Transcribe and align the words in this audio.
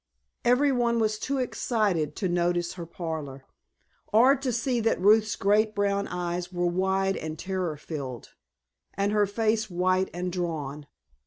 Every 0.43 0.71
one 0.71 0.97
was 0.97 1.19
too 1.19 1.37
excited 1.37 2.15
to 2.15 2.27
notice 2.27 2.73
her 2.73 2.87
pallor, 2.87 3.45
or 4.11 4.35
to 4.35 4.51
see 4.51 4.79
that 4.79 4.99
Ruth's 4.99 5.35
great 5.35 5.75
brown 5.75 6.07
eyes 6.07 6.51
were 6.51 6.65
wide 6.65 7.15
and 7.17 7.37
terror 7.37 7.77
filled, 7.77 8.33
and 8.95 9.11
her 9.11 9.27
face 9.27 9.69
white 9.69 10.09
and 10.11 10.31
drawn. 10.33 10.87